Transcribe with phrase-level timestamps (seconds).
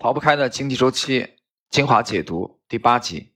[0.00, 1.34] 逃不开的经济周期
[1.68, 3.34] 精华解读第八集。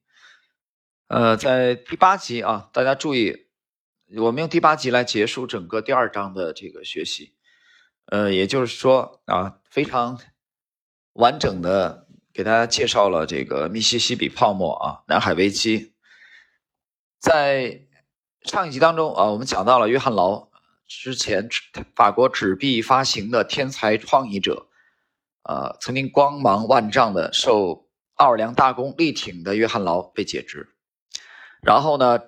[1.08, 3.48] 呃，在第八集啊，大家注意，
[4.16, 7.34] 我们用第八集来结束整个第二章的这个学习。
[8.06, 10.18] 呃，也就是说啊，非常
[11.12, 15.92] 完整的给大家介绍了这个密西西比泡沫啊，南海危机。
[17.18, 17.82] 在
[18.40, 20.48] 上一集当中啊，我们讲到了约翰劳
[20.86, 21.46] 之前
[21.94, 24.70] 法国纸币发行的天才创意者。
[25.44, 30.74] 呃，曾经光芒万丈的受奥尔良大公力挺的约翰劳被解职，
[31.62, 32.18] 然后呢，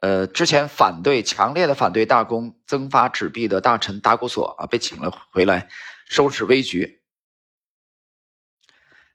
[0.00, 5.68] 呃，之前反对强烈的反对大公增发纸币的大臣达古索啊被请了回来
[6.08, 7.02] 收拾危局。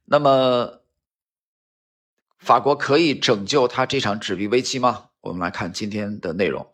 [0.06, 0.82] 那么，
[2.38, 5.10] 法国可以拯救他这场纸币危机吗？
[5.22, 6.72] 我们来看今天的内容。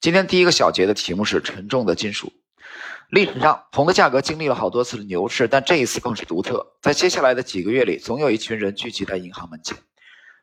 [0.00, 2.32] 今天第一个小节的题目是沉重的金属。
[3.10, 6.74] 历史上，铜的价格经历了好多次的牛市，但这一次更是独特。
[6.80, 9.76] 在接下来的几个月里，总有一群人聚集在银行门前，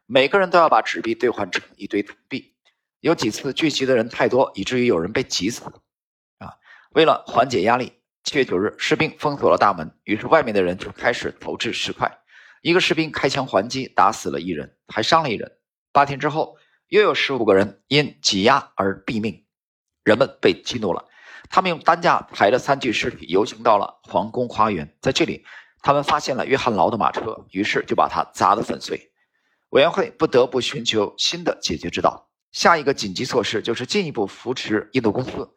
[0.05, 2.53] 每个人都要把纸币兑换成一堆铜币。
[3.01, 5.63] 有几次聚集的人太多，以至于有人被挤死。
[6.37, 6.53] 啊，
[6.91, 12.19] 为了缓解压力，七月九日，士兵封锁了大门，于是外面的人就开始投掷石块。
[12.61, 15.51] 一个士兵开枪还击，打死了一人，还伤了一人。
[15.91, 19.45] 八天之后，又有十五个人因挤压而毙命，
[20.03, 21.03] 人们被激怒了。
[21.51, 25.45] 他们用担架抬着三具尸体游行到了皇宫花园，在这里，
[25.81, 29.11] 他们发现了约翰劳的马车，于是就把它砸得粉碎。
[29.71, 32.29] 委员会不得不寻求新的解决之道。
[32.53, 35.53] 下一个紧急措施就是进一步扶持印度公司，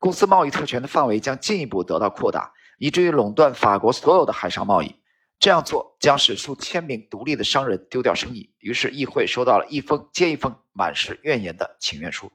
[0.00, 4.96] 公司贸易特权的范围将进一步得到扩大，以至于垄断法国所有的海上贸易。
[5.38, 8.52] 这样做将使数千名独立的商人丢掉生意。
[8.58, 12.32] 于是，议会收到了一封接一封满是怨言的请愿书。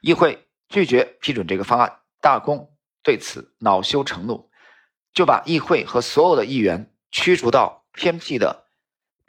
[0.00, 0.45] 议会。
[0.68, 4.50] 拒绝批准这个方案，大公对此恼羞成怒，
[5.12, 8.66] 就把议会和所有的议员驱逐到偏僻的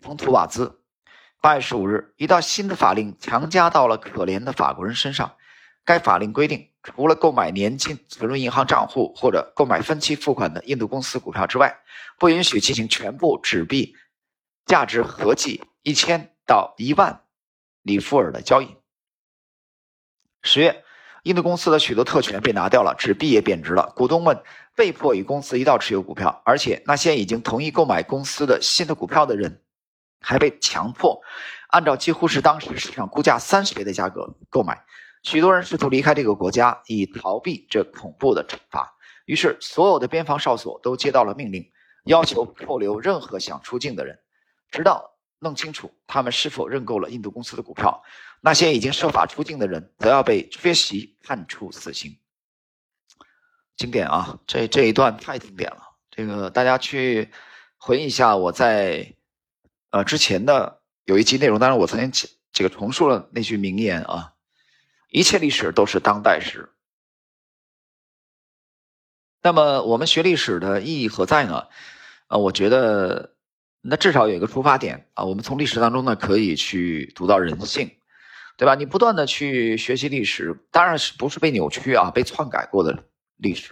[0.02, 0.82] 蓬图瓦兹。
[1.40, 5.36] 八月十五日，一道新的法令强加到了可怜的法国人身上。
[5.86, 11.80] 该法令规定，除了购买年金、存入银行账户或者购买分期付款的印度公司股票之外，
[12.18, 13.96] 不允许进行全部纸币
[14.66, 17.24] 价值合计一千到一万
[17.84, 18.76] 里夫尔的交易。
[20.42, 20.84] 十月。
[21.24, 24.42] 印度公司的许多特权被拿掉了，纸币也贬值了，股东们
[24.76, 29.62] 被迫与公司一道持有股票，而且那些已经同意购买公司的新的股票的人，
[30.22, 31.22] 还被强迫
[31.70, 34.82] 按照几乎是当时市场估价三十倍的价格购买。
[35.24, 38.96] 许多人试图离开这个国家，以逃避这恐怖的惩罚。
[39.26, 41.70] 于是，所有的边防哨所都接到了命令，
[42.06, 44.18] 要求扣留任何想出境的人，
[44.72, 45.17] 直到。
[45.40, 48.04] 弄清楚他们是否认购了印度公司的股票。
[48.40, 52.20] 那些已经设法出境的人，则要被缺席判处死刑。
[53.76, 55.82] 经典啊，这这一段太经典了。
[56.12, 57.32] 这个大家去
[57.78, 59.16] 回忆一下，我在
[59.90, 64.34] 呃之前的有一集内容，当然我曾经这个重述了那句名言啊：
[65.10, 66.72] 一切历史都是当代史。
[69.42, 71.68] 那么我们学历史的意义何在呢？
[72.28, 73.37] 呃，我觉得。
[73.90, 77.90] 那至少有一个出发点啊，我们从历史当中呢可以去读到人性，
[78.58, 78.76] 对吧？
[78.76, 83.06] 你不断的去学习历史，当然是不是被扭曲啊、被篡改过的
[83.38, 83.72] 历史，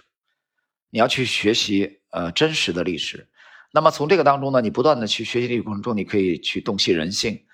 [0.88, 3.28] 你要去学习呃真实的历史。
[3.72, 7.44] 那么从这个当中呢，你不断的去学习历史过程中，你可以去洞悉人性。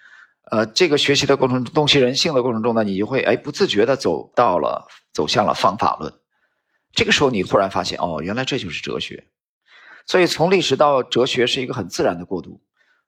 [0.51, 6.13] 呃，这个学习的过程洞悉人性的过程中呢，你就会哎不自觉的走到了走向了方法论。
[6.93, 9.27] 这个时候你忽然发现哦，原来这就是哲学。
[10.07, 12.61] 所以，从历史到哲学是一个很自然的过渡，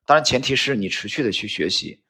[0.06, 2.02] 当然前提是你持续的去学习，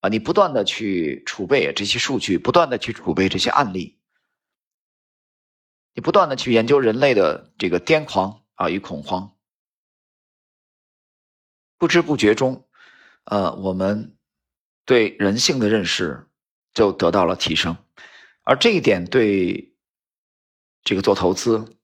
[0.00, 3.98] 啊，你不断的去储备这些数据，不断的去储备这些案例，
[5.92, 9.36] 你不断的去研究人类的这个癫狂啊与恐慌，
[11.76, 12.68] 不知不觉中，
[13.24, 14.16] 呃，我们
[14.84, 16.28] 对人性的认识
[16.72, 17.76] 就得到了提升，
[18.44, 19.74] 而这一点对
[20.84, 21.74] 这个做投资。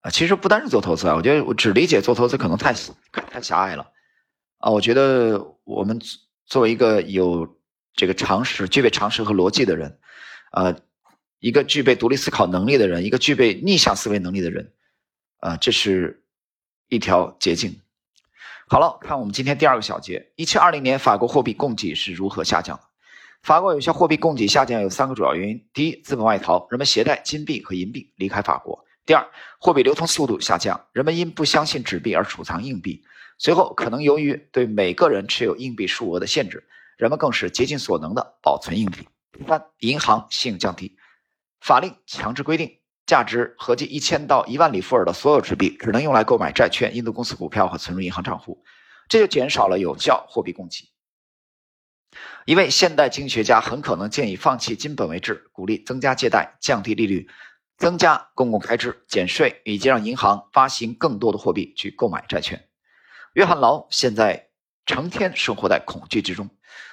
[0.00, 2.72] 啊，其实不单是做投资啊，我觉得我只理解做投资可能太
[3.12, 3.90] 太狭隘了
[4.58, 4.70] 啊。
[4.70, 6.00] 我觉得我们
[6.46, 7.58] 作为一个有
[7.94, 9.98] 这个常识、具备常识和逻辑的人，
[10.52, 10.76] 呃，
[11.40, 14.72] 一个具备独立思考能力的人，一个具备逆向思维能力的人，
[15.40, 16.22] 啊，这是
[16.88, 17.80] 一条捷径。
[18.68, 22.84] 好了，看我们今天第二个小节：一七二零年法国货币供给是如何下降的？
[23.42, 28.84] 法国有效货币供给下降有三个主要原因：第一，资本外逃，人们携带金币和银币离开法国。
[29.08, 29.26] 第二，
[29.58, 33.02] 货币流通速度下降，人们因不相信纸币而储藏硬币。
[33.38, 36.68] 随后，可能由于对每个人持有硬币数额的限制，
[36.98, 39.08] 人们更是竭尽所能的保存硬币。
[39.32, 40.98] 第三，银行信用降低，
[41.62, 48.62] 法令强制规定价值合计一千到一万里弗尔的所有纸币只能用来购买债券、印度公司股票和存入银行账户，
[49.08, 50.86] 这就减少了有效货币供给。
[52.44, 57.28] 一位现代经济学家很可能建议放弃金本位制，鼓励增加借贷、降低利率、
[57.78, 62.68] 增加公共开支、减税，以及让银行发行更多的货币去购买债券。
[63.34, 64.48] 约翰劳现在
[64.84, 66.50] 成天生活在恐惧之中，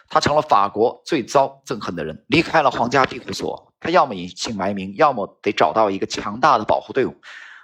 [0.07, 3.73] 他成了法国最遭憎恨的人，离开了皇家庇护所。
[3.79, 7.15] 他要么隐姓埋名，要么得找到一个强大的保护队伍。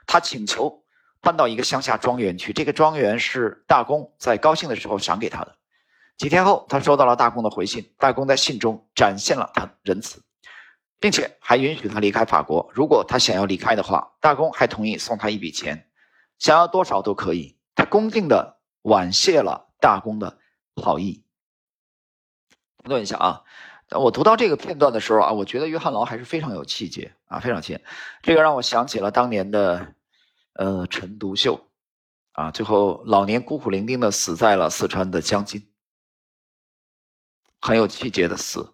[0.08, 0.84] 他请求
[1.22, 5.56] 搬到一个乡下庄园去，这个庄园是大公在高兴的时候赏给他的。
[6.18, 10.22] 几天后，他收到了大公的回信，大公在信中展现了他仁慈，
[11.02, 12.72] 并且还允许他离开法国。
[12.74, 15.90] 如果他想要离开的话，大公还同意送他一笔钱，
[16.40, 17.58] 想要多少都可以。
[17.76, 20.40] 他恭敬地婉谢了大公的
[20.76, 21.26] 好意。
[22.78, 23.44] 停顿一下啊。
[23.94, 27.78] 我读到这个片段的时候啊，我觉得约翰劳还是非常有气节啊，非常气。
[28.22, 29.96] 这个让我想起了当年的，
[30.54, 31.68] 呃，陈独秀，
[32.32, 35.68] 啊，最后老年孤苦伶仃的死在了四川的江津，
[37.60, 38.74] 很有气节的死。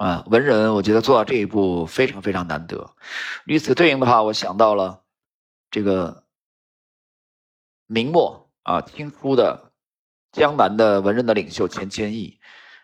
[0.00, 2.96] 啊，文人我觉得做到这一步非常非常难得。
[3.44, 5.04] 与此对应的话，我想到了
[5.70, 6.24] 这个
[7.84, 9.74] 明末啊，清初的
[10.32, 12.40] 江南的文人的领袖钱谦益。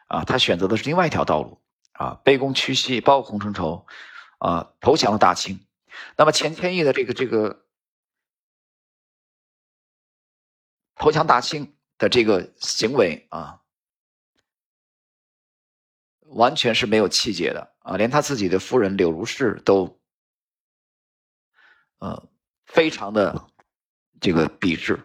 [0.09, 3.87] 啊，他选择的是另外一条道路啊，卑躬屈膝，包红尘愁，
[4.37, 5.67] 啊，投降了大清。
[6.19, 7.65] 那么钱谦益的这个这个
[10.97, 13.63] 投降大清的这个行为啊，
[16.29, 20.01] 完全是没有气节的啊，连他自己的夫人柳如是都，
[21.99, 22.29] 呃，
[22.67, 23.49] 非常的
[24.21, 25.05] 这个鄙视。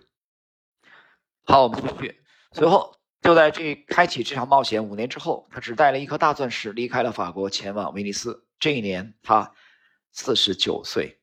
[1.43, 2.21] 好，我们继续，
[2.53, 2.97] 随后。
[3.21, 8.47] 就在这开启这场冒险五年之后，他只带了一颗大钻石离开了法国，前往威尼斯。
[8.57, 9.53] 这一年他
[10.11, 11.21] 四十九岁。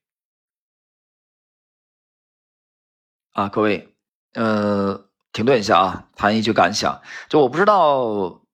[3.33, 3.97] 啊，各位，
[4.35, 7.03] 呃，停顿一下啊，谈一句感想。
[7.29, 8.47] 就我不知道，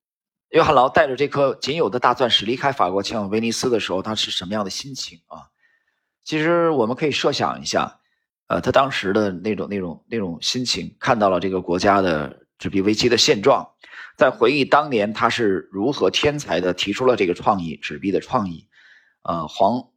[0.55, 5.51] 约翰劳带着这颗仅有的大钻石离开法国，前往威尼斯的时候，他是什么样的心情啊？
[6.23, 7.99] 其实我们可以设想一下，
[8.47, 12.41] 呃，他当时的那种、那种、那种心情，看到了这个国家的。
[12.57, 13.69] 纸币危机的现状，
[14.17, 18.69] 在回忆当年他是如何天才的提出了这个创意，纸币的创意，
[19.23, 19.89] 呃，恍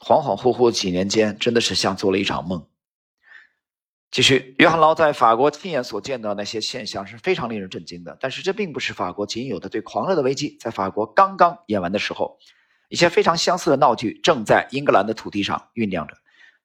[0.00, 2.66] 恍恍惚惚几年间，真的是像做了一场梦。
[4.16, 10.56] 继续，约翰劳在法国亲眼所见的那些现象是非常令人震惊的，但是这并不是法国仅有的对狂热的危机。
[10.58, 12.38] 在法国刚刚演完的时候，
[12.88, 16.16] 一些非常相似的闹剧正在英格兰的土地上酝酿着。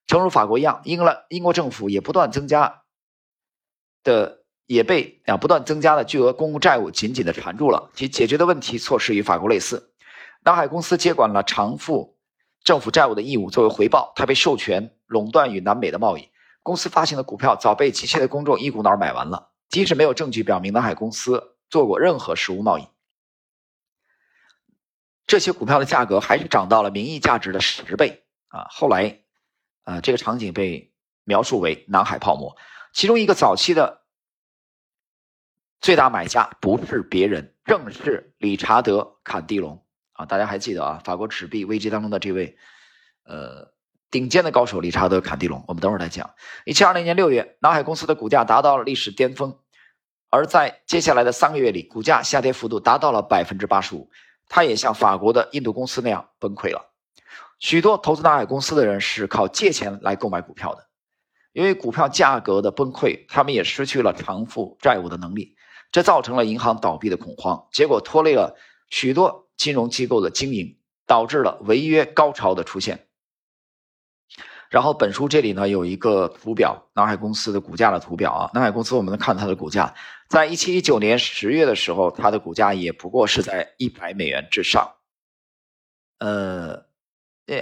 [0.08, 2.84] 正如法国一样，英格兰英国政府也不断增加
[4.02, 4.40] 的。
[4.66, 7.92] 也被啊不断增加的巨额公共债务紧紧的缠住了。
[7.94, 9.92] 其解决的问题措施与法国类似。
[10.46, 12.16] 南海公司接管了偿付
[12.64, 16.30] 政府债务的义务，作为回报，它被授权垄断与南美的贸易。
[16.64, 19.52] 公司发行的股票早被急切的公众一股脑买完了。
[19.70, 22.88] 即使没有证据表明南海公司做过任何实物贸易，
[25.26, 28.68] 这些股票的价格还是涨到了名义价值的十倍啊！
[28.70, 29.22] 后来，
[29.84, 30.94] 啊，这个场景被
[31.24, 32.58] 描述为南海泡沫。
[32.94, 34.02] 其中一个早期的。
[35.80, 40.28] 最大买家不是别人，正是理查德·坎蒂隆啊！
[40.28, 41.02] 大家还记得啊？
[41.04, 42.56] 法国纸币危机当中的这位，
[43.24, 43.74] 呃，
[44.12, 45.64] 顶尖的高手理查德·坎蒂隆。
[45.68, 46.30] 我们等会儿再讲。
[46.66, 49.58] 一七二零年六月，南海公司的股价达到了历史巅峰，
[50.30, 54.10] 而在接下来的三个月里，股价下跌幅度达到了百分之八十五。
[54.50, 56.92] 它也像法国的印度公司那样崩溃了。
[57.58, 60.88] 许多投资南海公司的人是靠借钱来购买股票的，
[61.54, 65.56] 因为股票价格的崩溃，他们也失去了偿付债务的能力。
[65.90, 68.58] 这造成了银行倒闭的恐慌，结果拖累了
[68.90, 73.08] 许多金融机构的经营，导致了违约高潮的出现。
[74.72, 78.50] 然后，本书这里呢有一个图表，南海公司的股价的图表啊。
[78.54, 79.94] 南海公司我们能看它的股价，
[80.30, 84.96] 在一七一九年十月的时候，它的股价也不过是在一百美元之上。
[86.20, 86.86] 呃，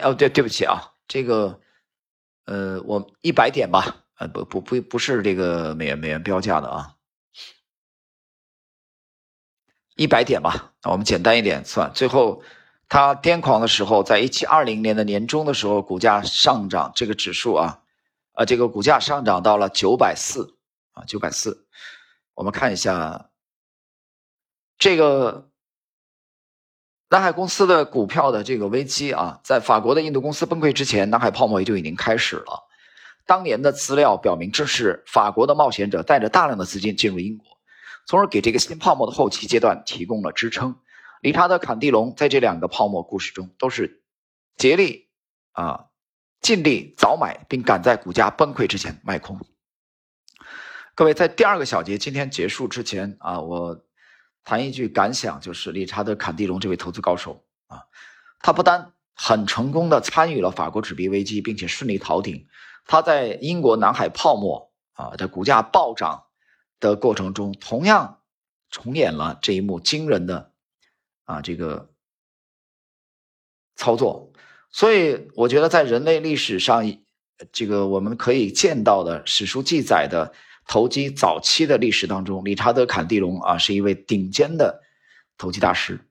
[0.04, 1.60] 哦，对，对不起啊，这个，
[2.46, 6.94] 呃，我一百点吧，呃，不不不，不是这个美元美元标价的啊。
[9.96, 11.92] 一百点吧，那我们简单一点算。
[11.92, 12.44] 最后，
[12.89, 17.81] 它癫狂的时候，在一七二零年的年中的时候，股价上涨，这个指数啊，
[18.34, 20.58] 啊，这个股价上涨到了九百四
[20.93, 21.67] 啊，九百四。
[22.34, 23.29] 我们看一下
[24.79, 25.51] 这个
[27.10, 32.67] 南海公司的股票的这个危机啊，在法国的印度公司崩溃之前，南海泡沫也就已经开始了。
[33.27, 37.46] 当年的资料表明，这是法国的冒险者带着大量的资金进入英国。
[38.08, 40.75] 从而给这个新泡沫的后期阶段提供了支撑。
[41.21, 44.03] 理查德·坎蒂隆在这两个泡沫故事中都是
[44.55, 45.09] 竭力
[45.51, 45.88] 啊，
[46.41, 49.39] 尽力早买，并赶在股价崩溃之前卖空。
[50.95, 53.85] 各位，在第二个小节今天结束之前啊，我
[54.43, 57.83] 谈一句感想，就是理查德·坎蒂隆这位投资高手啊，
[58.39, 62.47] 他不单很成功的参与了法国纸币危机，并且顺利逃顶，
[62.85, 66.27] 他在英国南海泡沫啊的股价暴涨
[66.79, 68.21] 的过程中，同样
[68.69, 70.49] 重演了这一幕惊人的
[71.29, 71.91] 啊这个
[73.75, 74.33] 操作。
[74.71, 76.83] 所以，我觉得在人类历史上，
[77.51, 80.33] 这个我们可以见到的史书记载的
[80.67, 84.83] 投机早期的历史当中，理查德·坎蒂隆啊是一位顶尖的
[85.38, 86.01] 投机大师，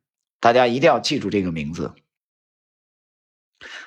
[0.41, 1.95] 大家一定要记住这个名字。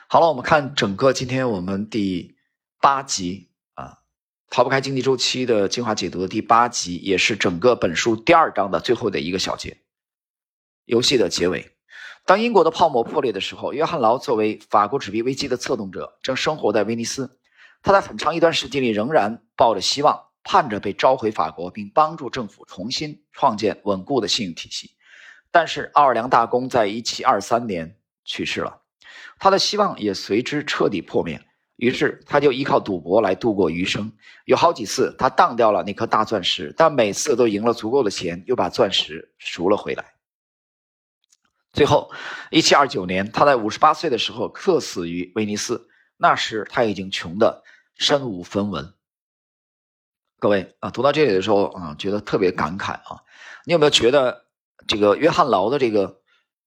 [0.07, 2.35] 好了，我们看整个今天我们第
[2.79, 3.99] 八集啊，
[4.49, 9.77] 逃不开经济周期的精华解读的第八集，也是整个本书第二章的最后的一个小节，
[10.91, 11.71] 游戏的结尾。
[12.25, 17.39] 当英国的泡沫破裂的时候，约翰劳作为法国纸币危机的策动者，正生活在威尼斯。
[17.81, 24.91] 他在很长一段时间里仍然抱着希望，盼着被召回法国，并帮助政府重新创建稳固的信用体系。
[25.49, 27.95] 但是奥尔良大公在1723年
[28.25, 28.81] 去世了，
[29.39, 31.41] 他的希望也随之彻底破灭。
[31.77, 34.11] 于是他就依靠赌博来度过余生。
[34.43, 40.03] 有好几次他当掉了那颗大钻石，但每次都赢了足够的钱，又把钻石赎了回来。
[41.73, 42.11] 最后，
[42.49, 45.87] 一七二九年，他在五十八岁的时候客死于威尼斯。
[46.17, 47.63] 那时他已经穷得
[47.95, 48.93] 身无分文。
[50.37, 53.23] 各位啊，读到这里的时候啊，觉得特别感慨啊。
[53.65, 54.47] 你有没有觉得
[54.85, 56.21] 这个约翰劳的这个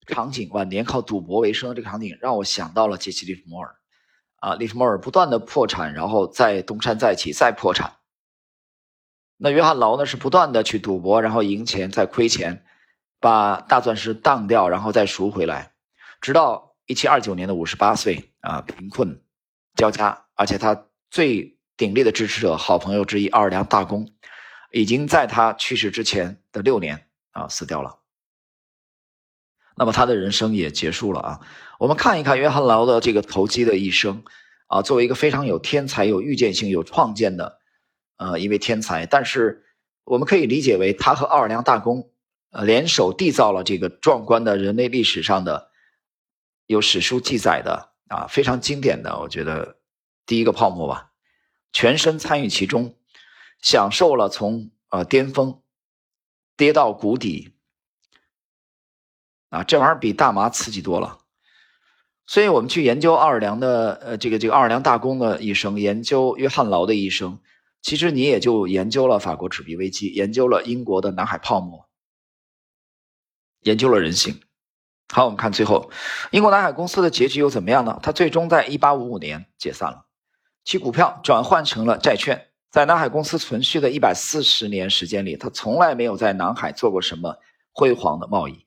[0.07, 3.77] 场景，晚年靠赌博为生的这个场景，让我想到了杰西·利弗莫尔
[4.37, 4.55] 啊？
[4.55, 7.97] 利弗莫尔不断的破产，然后再东山再起，再破产。
[9.37, 12.65] 那约翰劳呢，是不断的去赌博，然后赢钱，再亏钱。
[13.25, 15.73] 把大钻石当掉，然后再赎回来，
[16.21, 19.23] 直到一七二九年的五十八岁啊，贫困
[19.77, 24.11] 交加，而且他最鼎力的支持者、好朋友之一奥尔良大公，
[24.73, 28.01] 已经在他去世之前的六年啊死掉了。
[29.75, 31.41] 那么他的人生也结束了啊。
[31.79, 34.23] 我们看一看约翰劳的这个投机的一生
[34.67, 37.59] 啊，作为一个非常有天才、有预见性、有创建的
[38.19, 39.65] 呃一位天才，但是
[40.05, 42.11] 我们可以理解为他和奥尔良大公。
[42.55, 45.73] 呃，联手缔造了这个壮观的人类历史上的
[46.67, 49.81] 有史书记载的啊非常经典的，我觉得
[50.25, 51.11] 第一个泡沫吧，
[51.73, 52.95] 全身参与其中，
[53.61, 55.63] 享受了从呃巅峰
[56.57, 57.57] 跌到谷底
[59.51, 61.23] 啊，这玩意儿比大麻刺激多了。
[62.25, 67.41] 所以我们去研究奥尔良的呃这个这个奥尔良大公的一生，研究约翰劳的一生，
[67.83, 71.84] 其实你也就研究了法国纸币危机，研究了英国的南海泡沫。
[73.65, 74.41] 研究了人性。
[75.13, 75.91] 好，我们看最后，
[76.31, 78.01] 英国南海公司的结局又怎么样呢？
[78.03, 80.07] 它最终在1855年解散了，
[80.65, 82.49] 其股票转换成了债券。
[82.71, 87.39] 在南海公司存续的一百四十年时间里，它从来没有在南海做过什么
[87.71, 88.67] 辉煌的贸易。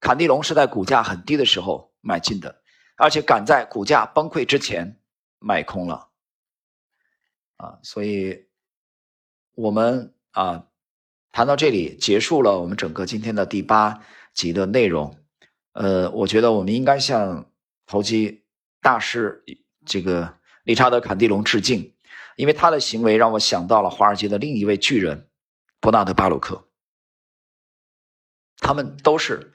[0.00, 2.62] 坎蒂隆是在股价很低的时候买进的，
[2.96, 4.98] 而且赶在股价崩溃之前
[5.38, 6.08] 卖空了。
[7.58, 8.46] 啊，所以
[9.54, 10.64] 我们啊
[11.30, 14.02] 谈到这里结束了我们整个今天的第八。
[14.34, 15.16] 级的内容，
[15.72, 17.50] 呃，我觉得我们应该向
[17.86, 18.44] 投机
[18.82, 19.44] 大师
[19.86, 21.94] 这个理查德·坎蒂隆致敬，
[22.36, 25.30] 因为他的行为让我想到了华尔街的另一位巨人
[25.80, 26.68] 伯纳德·巴鲁克，
[28.58, 29.54] 他们都是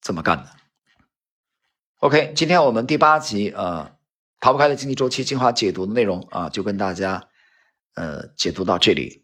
[0.00, 0.50] 这么干的。
[1.98, 3.96] OK，今天我们第八集呃
[4.38, 7.28] 逃不开的经济周期精华解读的内容啊，就跟大家
[7.94, 9.19] 呃解读到这里。